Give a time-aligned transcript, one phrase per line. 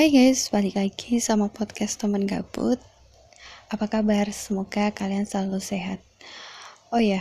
[0.00, 2.80] Hai guys, balik lagi sama podcast teman gabut.
[3.68, 4.32] Apa kabar?
[4.32, 6.00] Semoga kalian selalu sehat.
[6.88, 7.20] Oh ya,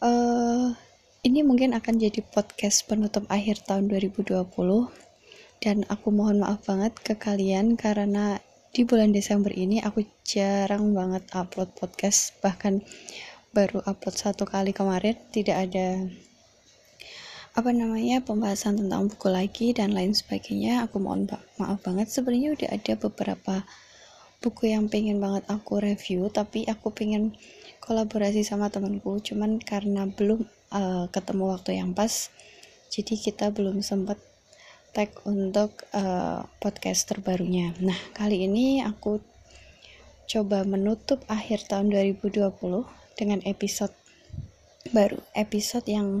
[0.00, 0.72] uh,
[1.20, 4.24] ini mungkin akan jadi podcast penutup akhir tahun 2020
[5.60, 8.40] dan aku mohon maaf banget ke kalian karena
[8.72, 12.80] di bulan Desember ini aku jarang banget upload podcast bahkan
[13.52, 16.08] baru upload satu kali kemarin tidak ada
[17.56, 21.24] apa namanya pembahasan tentang buku lagi dan lain sebagainya aku mohon
[21.56, 22.12] maaf banget.
[22.12, 23.64] Sebenarnya udah ada beberapa
[24.44, 27.32] buku yang pengen banget aku review tapi aku pengen
[27.80, 29.24] kolaborasi sama temanku.
[29.24, 32.28] Cuman karena belum uh, ketemu waktu yang pas
[32.92, 34.20] jadi kita belum sempat
[34.92, 37.72] tag untuk uh, podcast terbarunya.
[37.80, 39.24] Nah kali ini aku
[40.28, 42.52] coba menutup akhir tahun 2020
[43.16, 43.96] dengan episode
[44.92, 45.24] baru.
[45.32, 46.20] Episode yang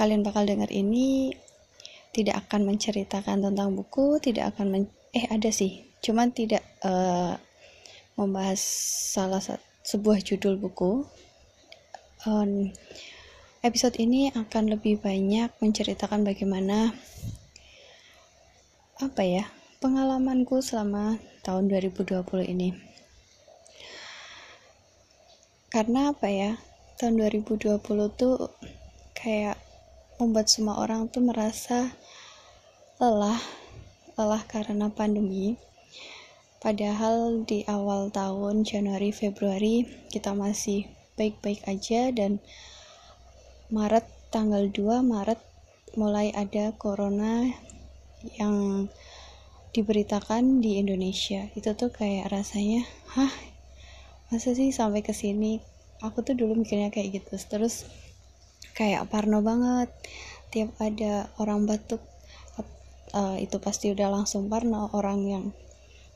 [0.00, 1.36] kalian bakal dengar ini
[2.16, 7.36] tidak akan menceritakan tentang buku, tidak akan men eh ada sih, cuman tidak uh,
[8.16, 8.56] membahas
[9.12, 11.04] salah satu sebuah judul buku.
[12.24, 12.72] Um,
[13.60, 16.96] episode ini akan lebih banyak menceritakan bagaimana
[19.04, 19.44] apa ya
[19.84, 22.72] pengalamanku selama tahun 2020 ini.
[25.68, 26.56] Karena apa ya
[26.96, 27.80] tahun 2020
[28.16, 28.52] tuh
[29.16, 29.69] kayak
[30.20, 31.96] membuat semua orang tuh merasa
[33.00, 33.40] lelah
[34.20, 35.56] lelah karena pandemi.
[36.60, 40.84] Padahal di awal tahun Januari Februari kita masih
[41.16, 42.36] baik-baik aja dan
[43.72, 45.40] Maret tanggal 2 Maret
[45.96, 47.48] mulai ada corona
[48.36, 48.86] yang
[49.72, 51.48] diberitakan di Indonesia.
[51.56, 52.84] Itu tuh kayak rasanya
[53.16, 53.32] hah
[54.28, 55.64] masa sih sampai ke sini?
[56.04, 57.40] Aku tuh dulu mikirnya kayak gitu.
[57.40, 57.88] Terus
[58.80, 59.92] kayak parno banget.
[60.48, 62.00] Tiap ada orang batuk
[63.12, 64.88] uh, itu pasti udah langsung parno.
[64.96, 65.52] Orang yang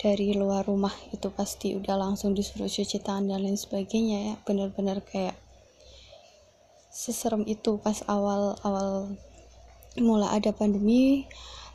[0.00, 4.34] dari luar rumah itu pasti udah langsung disuruh cuci tangan dan lain sebagainya ya.
[4.48, 5.36] Bener-bener kayak
[6.88, 9.12] seserem itu pas awal-awal
[10.00, 11.28] mulai ada pandemi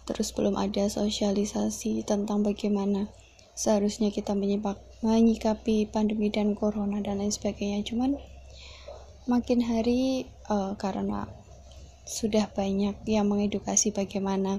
[0.09, 3.05] terus belum ada sosialisasi tentang bagaimana
[3.53, 7.85] seharusnya kita menyikapi pandemi dan corona dan lain sebagainya.
[7.85, 8.17] Cuman
[9.29, 11.29] makin hari uh, karena
[12.09, 14.57] sudah banyak yang mengedukasi bagaimana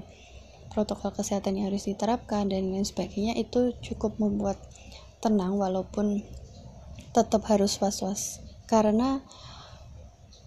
[0.71, 4.57] protokol kesehatan yang harus diterapkan dan lain sebagainya itu cukup membuat
[5.19, 6.23] tenang walaupun
[7.11, 8.41] tetap harus was-was.
[8.65, 9.21] Karena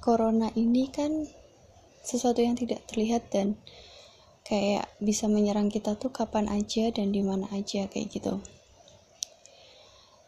[0.02, 1.28] corona ini kan
[2.02, 3.60] sesuatu yang tidak terlihat dan
[4.42, 8.40] kayak bisa menyerang kita tuh kapan aja dan di mana aja kayak gitu.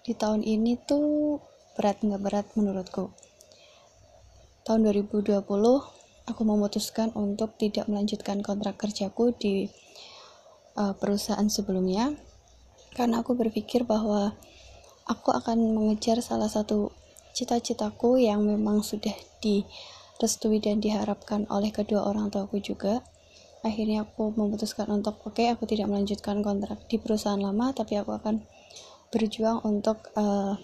[0.04, 1.40] Di tahun ini tuh
[1.74, 3.10] berat nggak berat menurutku
[4.68, 5.48] tahun 2020
[6.28, 9.72] aku memutuskan untuk tidak melanjutkan kontrak kerjaku di
[10.76, 12.12] uh, perusahaan sebelumnya.
[12.92, 14.36] Karena aku berpikir bahwa
[15.08, 16.92] aku akan mengejar salah satu
[17.32, 23.00] cita-citaku yang memang sudah direstui dan diharapkan oleh kedua orang tuaku juga.
[23.64, 28.20] Akhirnya aku memutuskan untuk oke okay, aku tidak melanjutkan kontrak di perusahaan lama tapi aku
[28.20, 28.44] akan
[29.08, 30.60] berjuang untuk uh,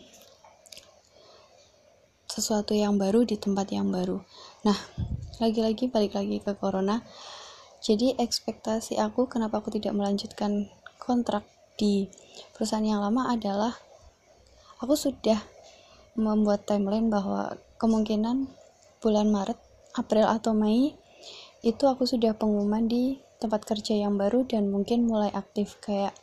[2.35, 4.19] sesuatu yang baru di tempat yang baru.
[4.67, 4.75] Nah,
[5.39, 7.07] lagi-lagi balik lagi ke corona.
[7.79, 10.67] Jadi ekspektasi aku kenapa aku tidak melanjutkan
[10.99, 11.47] kontrak
[11.79, 12.11] di
[12.51, 13.71] perusahaan yang lama adalah
[14.83, 15.39] aku sudah
[16.19, 18.51] membuat timeline bahwa kemungkinan
[18.99, 19.61] bulan Maret,
[19.95, 20.97] April atau Mei
[21.63, 26.17] itu aku sudah pengumuman di tempat kerja yang baru dan mungkin mulai aktif kayak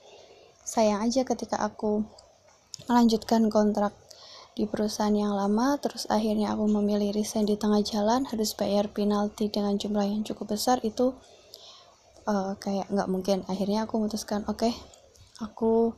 [0.66, 2.04] sayang aja ketika aku
[2.90, 3.94] melanjutkan kontrak
[4.52, 9.48] di perusahaan yang lama terus akhirnya aku memilih resign di tengah jalan harus bayar penalti
[9.48, 11.16] dengan jumlah yang cukup besar itu
[12.28, 13.38] uh, kayak nggak mungkin.
[13.48, 14.74] Akhirnya aku memutuskan oke okay,
[15.40, 15.96] aku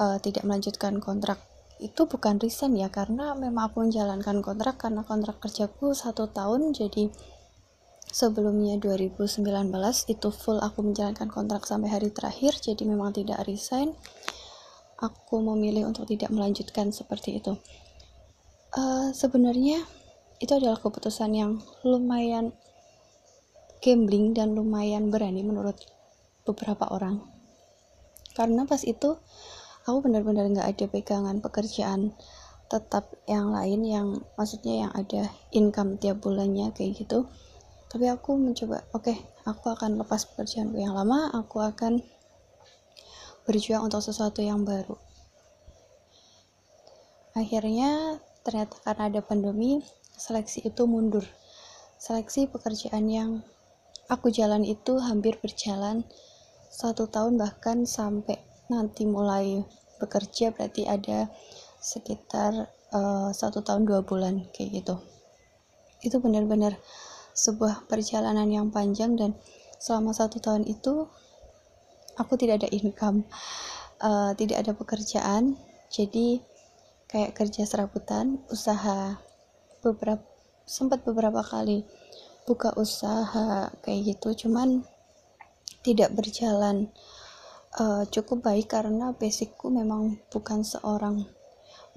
[0.00, 1.38] uh, tidak melanjutkan kontrak.
[1.80, 7.08] Itu bukan resign ya karena memang aku menjalankan kontrak karena kontrak kerjaku satu tahun jadi
[8.10, 9.46] sebelumnya 2019
[10.10, 13.94] itu full aku menjalankan kontrak sampai hari terakhir jadi memang tidak resign
[15.00, 17.56] aku memilih untuk tidak melanjutkan seperti itu.
[18.70, 19.82] Uh, sebenarnya
[20.38, 22.54] itu adalah keputusan yang lumayan
[23.80, 25.76] gambling dan lumayan berani menurut
[26.44, 27.24] beberapa orang.
[28.36, 29.16] Karena pas itu
[29.88, 32.12] aku benar-benar nggak ada pegangan pekerjaan
[32.70, 34.08] tetap yang lain yang
[34.38, 37.26] maksudnya yang ada income tiap bulannya kayak gitu.
[37.90, 41.98] Tapi aku mencoba oke okay, aku akan lepas pekerjaanku yang lama aku akan
[43.50, 44.94] berjuang untuk sesuatu yang baru.
[47.34, 49.82] Akhirnya ternyata karena ada pandemi,
[50.14, 51.26] seleksi itu mundur.
[51.98, 53.42] Seleksi pekerjaan yang
[54.06, 56.06] aku jalan itu hampir berjalan
[56.70, 58.38] satu tahun bahkan sampai
[58.70, 59.66] nanti mulai
[59.98, 61.26] bekerja berarti ada
[61.82, 64.94] sekitar uh, satu tahun dua bulan kayak gitu
[66.06, 66.78] itu benar-benar
[67.34, 69.34] sebuah perjalanan yang panjang dan
[69.82, 71.10] selama satu tahun itu
[72.20, 73.24] aku tidak ada income
[74.04, 75.56] uh, tidak ada pekerjaan.
[75.90, 76.40] Jadi
[77.10, 79.18] kayak kerja serabutan usaha
[79.82, 80.22] beberapa
[80.68, 81.82] sempat beberapa kali
[82.46, 84.46] buka usaha kayak gitu.
[84.46, 84.86] Cuman
[85.80, 86.92] tidak berjalan
[87.80, 91.26] uh, cukup baik karena basicku memang bukan seorang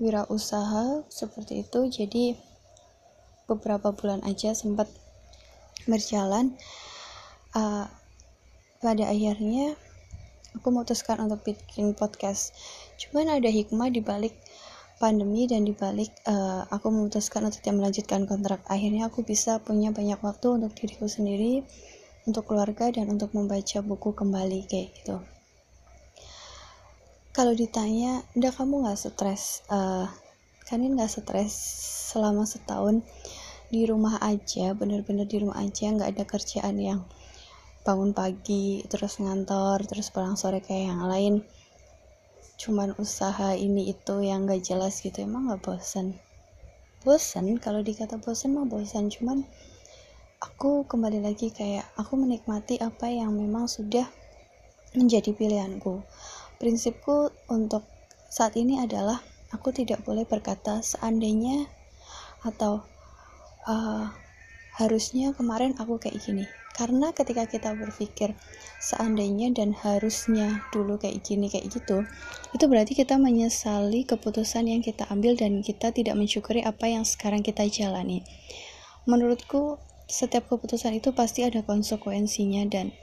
[0.01, 1.79] wirausaha seperti itu.
[1.91, 2.33] Jadi
[3.45, 4.89] beberapa bulan aja sempat
[5.85, 6.55] berjalan
[7.53, 7.85] uh,
[8.79, 9.75] pada akhirnya
[10.55, 12.53] aku memutuskan untuk bikin podcast.
[12.97, 14.33] Cuman ada hikmah di balik
[15.01, 18.61] pandemi dan di balik uh, aku memutuskan untuk tidak melanjutkan kontrak.
[18.69, 21.65] Akhirnya aku bisa punya banyak waktu untuk diriku sendiri
[22.23, 25.19] untuk keluarga dan untuk membaca buku kembali kayak gitu.
[27.33, 29.65] Kalau ditanya udah kamu nggak stres?
[29.67, 30.05] Uh,
[30.69, 31.51] kalian nggak stres
[32.13, 33.01] selama setahun
[33.73, 37.01] di rumah aja bener-bener di rumah aja nggak ada kerjaan yang
[37.83, 41.35] bangun pagi terus ngantor terus pulang sore kayak yang lain.
[42.57, 46.19] Cuman usaha ini itu yang gak jelas gitu emang gak bosan
[47.03, 49.43] bosan kalau dikata bosan mah bosan cuman
[50.39, 54.07] aku kembali lagi kayak aku menikmati apa yang memang sudah
[54.95, 55.99] menjadi pilihanku.
[56.63, 57.83] Prinsipku untuk
[58.31, 59.19] saat ini adalah
[59.51, 61.67] aku tidak boleh berkata seandainya
[62.47, 62.87] atau
[63.67, 64.07] uh,
[64.79, 68.33] harusnya kemarin aku kayak gini karena ketika kita berpikir
[68.81, 72.01] seandainya dan harusnya dulu kayak gini kayak gitu
[72.53, 77.45] itu berarti kita menyesali keputusan yang kita ambil dan kita tidak mensyukuri apa yang sekarang
[77.45, 78.25] kita jalani.
[79.05, 79.77] Menurutku
[80.09, 82.93] setiap keputusan itu pasti ada konsekuensinya dan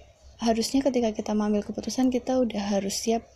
[0.41, 3.27] harusnya ketika kita mengambil keputusan kita udah harus siap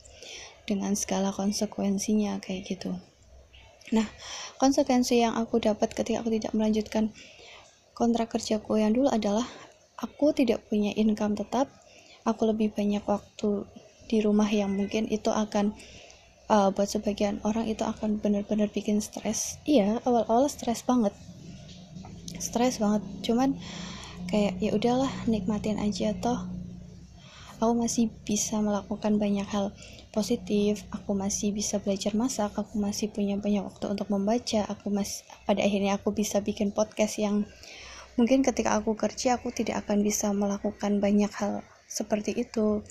[0.64, 2.96] dengan segala konsekuensinya kayak gitu.
[3.92, 4.08] Nah,
[4.56, 7.12] konsekuensi yang aku dapat ketika aku tidak melanjutkan
[7.92, 9.44] kontrak kerjaku yang dulu adalah
[10.04, 11.72] aku tidak punya income tetap.
[12.28, 13.64] Aku lebih banyak waktu
[14.08, 15.72] di rumah yang mungkin itu akan
[16.52, 19.56] uh, buat sebagian orang itu akan benar-benar bikin stres.
[19.64, 21.16] Iya, awal-awal stres banget.
[22.36, 23.04] Stres banget.
[23.24, 23.56] Cuman
[24.28, 26.48] kayak ya udahlah nikmatin aja toh
[27.62, 29.70] aku masih bisa melakukan banyak hal
[30.10, 35.22] positif aku masih bisa belajar masak aku masih punya banyak waktu untuk membaca aku masih
[35.46, 37.46] pada akhirnya aku bisa bikin podcast yang
[38.14, 42.82] mungkin ketika aku kerja aku tidak akan bisa melakukan banyak hal seperti itu.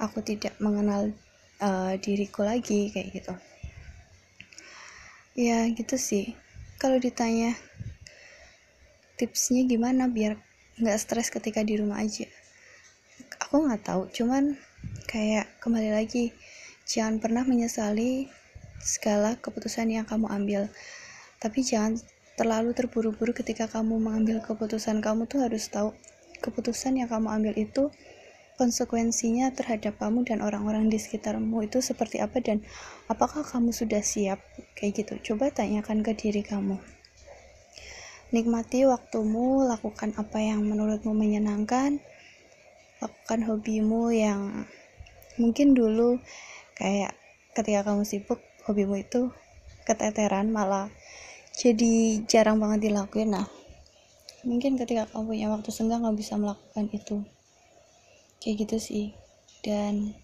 [0.00, 1.12] Aku tidak mengenal
[1.60, 3.34] uh, diriku lagi kayak gitu.
[5.36, 6.32] Ya gitu sih.
[6.80, 7.52] Kalau ditanya
[9.20, 10.40] tipsnya gimana biar
[10.80, 12.24] nggak stres ketika di rumah aja?
[13.44, 14.08] Aku nggak tahu.
[14.08, 14.56] Cuman
[15.04, 16.32] kayak kembali lagi
[16.88, 18.32] jangan pernah menyesali
[18.80, 20.62] segala keputusan yang kamu ambil.
[21.36, 22.00] Tapi jangan
[22.40, 25.92] terlalu terburu-buru ketika kamu mengambil keputusan kamu tuh harus tahu
[26.40, 27.92] keputusan yang kamu ambil itu
[28.56, 32.64] konsekuensinya terhadap kamu dan orang-orang di sekitarmu itu seperti apa dan
[33.12, 34.40] apakah kamu sudah siap?
[34.72, 35.32] Kayak gitu.
[35.32, 36.80] Coba tanyakan ke diri kamu.
[38.32, 42.00] Nikmati waktumu lakukan apa yang menurutmu menyenangkan
[43.04, 44.68] lakukan hobimu yang
[45.36, 46.20] mungkin dulu
[46.76, 47.16] kayak
[47.52, 49.28] ketika kamu sibuk hobimu itu
[49.88, 50.92] keteteran malah
[51.54, 53.48] jadi jarang banget dilakuin nah.
[54.46, 57.16] Mungkin ketika kamu punya waktu senggang nggak bisa melakukan itu.
[58.40, 59.06] Kayak gitu sih.
[59.60, 60.16] Dan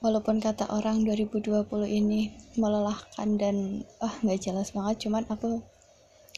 [0.00, 5.64] walaupun kata orang 2020 ini melelahkan dan ah oh, nggak jelas banget cuman aku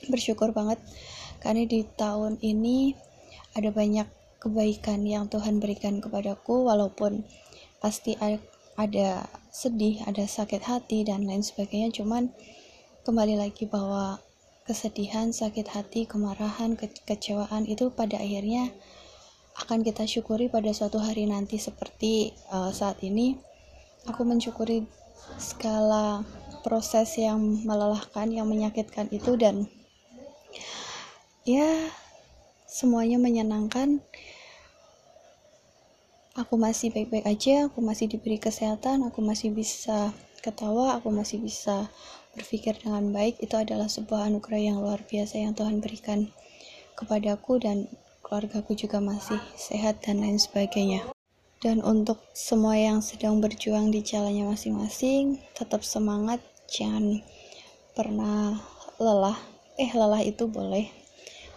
[0.06, 0.78] bersyukur banget
[1.42, 2.94] karena di tahun ini
[3.58, 4.06] ada banyak
[4.38, 7.26] kebaikan yang Tuhan berikan kepadaku walaupun
[7.82, 8.14] pasti
[8.78, 12.30] ada sedih, ada sakit hati dan lain sebagainya cuman
[13.08, 14.20] kembali lagi bahwa
[14.68, 18.68] kesedihan, sakit hati, kemarahan, kekecewaan itu pada akhirnya
[19.64, 21.56] akan kita syukuri pada suatu hari nanti.
[21.56, 23.32] Seperti uh, saat ini
[24.04, 24.84] aku mensyukuri
[25.40, 26.20] segala
[26.60, 29.72] proses yang melelahkan, yang menyakitkan itu dan
[31.48, 31.88] ya
[32.68, 34.04] semuanya menyenangkan.
[36.36, 41.90] Aku masih baik-baik aja aku masih diberi kesehatan aku masih bisa ketawa aku masih bisa
[42.38, 43.38] berpikir dengan baik.
[43.42, 46.30] Itu adalah sebuah anugerah yang luar biasa yang Tuhan berikan
[46.94, 47.90] kepadaku dan
[48.22, 51.06] keluargaku juga masih sehat dan lain sebagainya.
[51.58, 56.38] Dan untuk semua yang sedang berjuang di jalannya masing-masing tetap semangat.
[56.70, 57.18] Jangan
[57.98, 58.62] pernah
[59.02, 59.34] lelah.
[59.74, 60.86] Eh lelah itu boleh.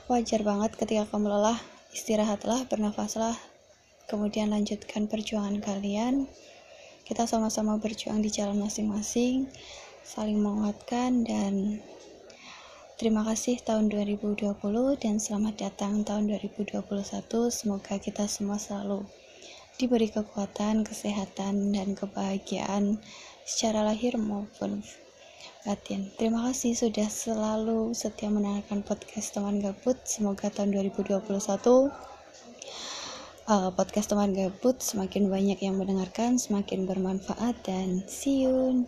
[0.10, 1.60] Wajar banget ketika kamu lelah.
[1.94, 3.38] Istirahatlah bernafaslah.
[4.10, 6.26] Kemudian lanjutkan perjuangan kalian
[7.12, 9.44] kita sama-sama berjuang di jalan masing-masing
[10.00, 11.84] saling menguatkan dan
[12.96, 14.48] terima kasih tahun 2020
[14.96, 16.80] dan selamat datang tahun 2021
[17.52, 19.04] semoga kita semua selalu
[19.76, 22.96] diberi kekuatan, kesehatan, dan kebahagiaan
[23.44, 24.80] secara lahir maupun
[25.68, 26.08] batin.
[26.16, 30.00] Terima kasih sudah selalu setia mendengarkan podcast teman gabut.
[30.08, 31.28] Semoga tahun 2021
[33.52, 38.88] uh, podcast teman gabut semakin banyak yang mendengarkan, semakin bermanfaat dan see you